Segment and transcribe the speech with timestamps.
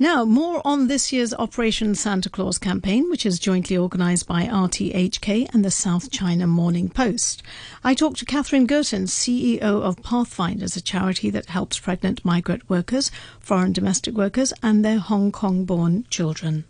[0.00, 5.52] Now, more on this year's Operation Santa Claus campaign, which is jointly organised by RTHK
[5.52, 7.42] and the South China Morning Post.
[7.82, 13.10] I talked to Catherine Gurtin, CEO of Pathfinders, a charity that helps pregnant migrant workers,
[13.40, 16.64] foreign domestic workers, and their Hong Kong born children.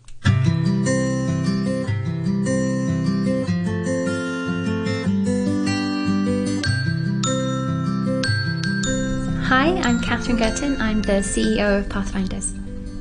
[9.45, 10.79] Hi, I'm Catherine Gurtin.
[10.79, 12.55] I'm the CEO of Pathfinders.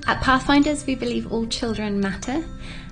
[0.08, 2.42] At Pathfinders, we believe all children matter.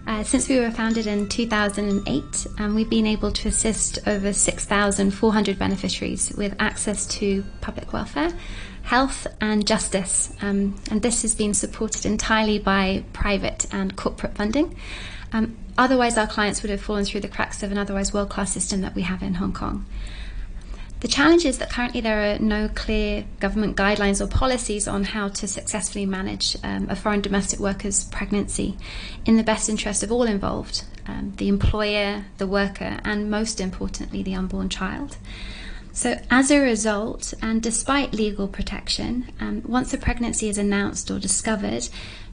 [0.07, 5.59] Uh, since we were founded in 2008, um, we've been able to assist over 6,400
[5.59, 8.35] beneficiaries with access to public welfare,
[8.83, 10.31] health, and justice.
[10.43, 14.77] Um, and this has been supported entirely by private and corporate funding.
[15.33, 18.53] Um, otherwise, our clients would have fallen through the cracks of an otherwise world class
[18.53, 19.87] system that we have in Hong Kong.
[21.01, 25.29] The challenge is that currently there are no clear government guidelines or policies on how
[25.29, 28.79] to successfully manage um, a foreign domestic worker's pregnancy
[29.27, 34.23] in the best interest of all involved um, the employer, the worker, and most importantly,
[34.23, 35.19] the unborn child.
[35.97, 41.19] So, as a result, and despite legal protection, um, once a pregnancy is announced or
[41.19, 41.89] discovered,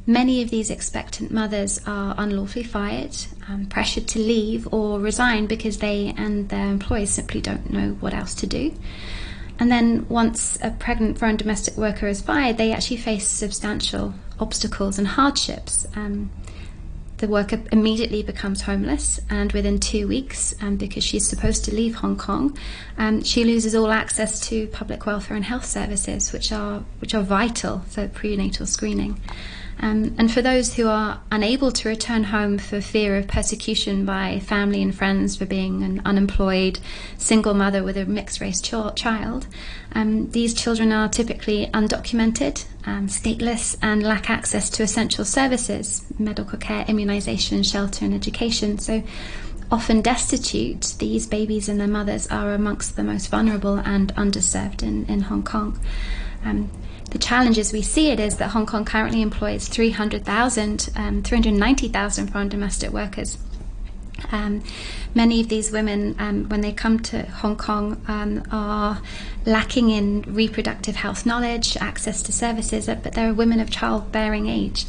[0.05, 3.15] Many of these expectant mothers are unlawfully fired,
[3.47, 8.13] um, pressured to leave or resign because they and their employers simply don't know what
[8.13, 8.73] else to do.
[9.59, 14.97] And then once a pregnant foreign domestic worker is fired, they actually face substantial obstacles
[14.97, 15.87] and hardships.
[15.95, 16.31] Um,
[17.23, 21.95] the worker immediately becomes homeless, and within two weeks, um, because she's supposed to leave
[21.95, 22.57] Hong Kong,
[22.97, 27.21] um, she loses all access to public welfare and health services, which are which are
[27.23, 29.21] vital for prenatal screening.
[29.79, 34.39] Um, and for those who are unable to return home for fear of persecution by
[34.39, 36.79] family and friends for being an unemployed
[37.17, 39.47] single mother with a mixed race ch- child,
[39.93, 46.57] um, these children are typically undocumented, um, stateless, and lack access to essential services medical
[46.57, 48.77] care, immunization, shelter, and education.
[48.77, 49.03] So
[49.71, 55.05] often destitute, these babies and their mothers are amongst the most vulnerable and underserved in,
[55.07, 55.79] in Hong Kong.
[56.45, 56.69] Um,
[57.13, 62.27] the challenge as we see it is that Hong Kong currently employs 300,000, um, 390,000
[62.27, 63.37] foreign domestic workers.
[64.31, 64.63] Um,
[65.13, 68.99] many of these women, um, when they come to Hong Kong, um, are
[69.45, 74.87] lacking in reproductive health knowledge, access to services, but they're women of childbearing age.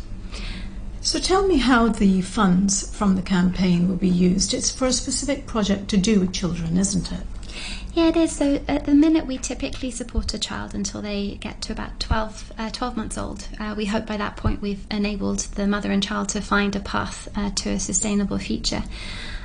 [1.02, 4.54] So tell me how the funds from the campaign will be used.
[4.54, 7.26] It's for a specific project to do with children, isn't it?
[7.94, 8.32] Yeah, it is.
[8.32, 12.52] So at the minute, we typically support a child until they get to about 12,
[12.58, 13.46] uh, 12 months old.
[13.60, 16.80] Uh, we hope by that point we've enabled the mother and child to find a
[16.80, 18.82] path uh, to a sustainable future.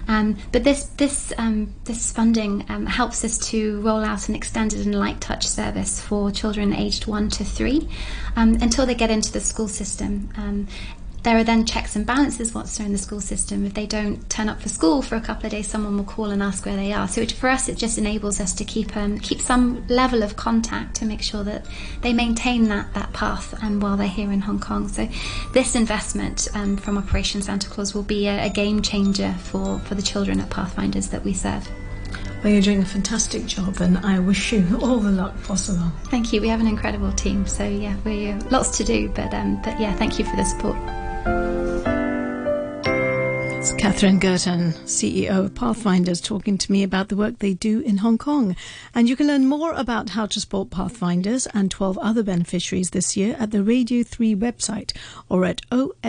[0.08, 4.84] Um, but this this um, this funding um, helps us to roll out an extended
[4.84, 7.88] and light touch service for children aged one to three
[8.36, 10.30] um, until they get into the school system.
[11.24, 13.66] There are then checks and balances once they're in the school system.
[13.66, 16.32] If they don't turn up for school for a couple of days, someone will call
[16.32, 17.08] and ask where they are.
[17.08, 20.36] So it, for us, it just enables us to keep um, keep some level of
[20.36, 21.66] contact to make sure that
[22.02, 24.88] they maintain that that path um, while they're here in Hong Kong.
[24.88, 25.08] So
[25.54, 29.96] this investment um, from Operation Santa Claus will be a, a game changer for for
[29.96, 31.68] the children at Pathfinders that we serve.
[32.44, 35.92] Well, you're doing a fantastic job, and I wish you all the luck possible.
[36.06, 36.40] Thank you.
[36.40, 39.78] We have an incredible team, so yeah, we uh, lots to do, but um, but
[39.78, 40.78] yeah, thank you for the support.
[43.60, 47.98] It's Catherine Gurtin, CEO of Pathfinders, talking to me about the work they do in
[47.98, 48.56] Hong Kong.
[48.96, 53.18] And you can learn more about how to support Pathfinders and 12 other beneficiaries this
[53.18, 54.96] year at the Radio 3 website
[55.28, 56.08] or at osc.scmp.com.